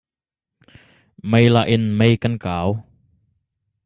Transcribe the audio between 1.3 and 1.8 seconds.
Meilah